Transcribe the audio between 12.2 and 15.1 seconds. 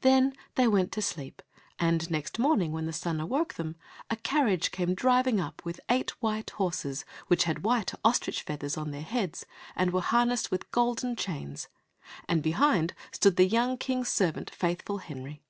and behind stood the young King's servant Faithful